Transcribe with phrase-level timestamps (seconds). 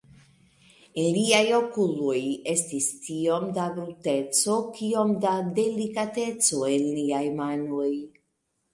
[1.01, 2.21] En liaj okuloj
[2.55, 7.91] estis tiom da bruteco, kiom da delikateco en liaj manoj.